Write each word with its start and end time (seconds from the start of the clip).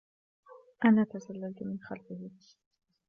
أنا 0.85 1.03
تسللت 1.03 1.63
من 1.63 1.77
خَلفِهِ. 1.81 2.29